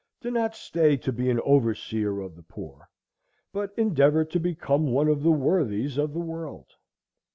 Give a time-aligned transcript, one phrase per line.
[0.19, 2.89] Do not stay to be an overseer of the poor,
[3.53, 6.73] but endeavor to become one of the worthies of the world.